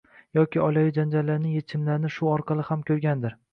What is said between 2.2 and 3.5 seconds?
orqali ham ko‘rgandir.